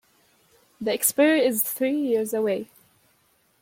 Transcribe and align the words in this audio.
The 0.81 0.91
expiry 0.91 1.45
is 1.45 1.61
three 1.61 1.95
years 1.95 2.33
away. 2.33 2.71